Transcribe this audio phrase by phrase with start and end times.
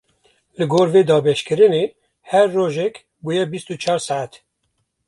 [0.57, 1.83] Li gorî vê dabeşkirinê,
[2.31, 4.33] her rojek bûye bîst û çar saet.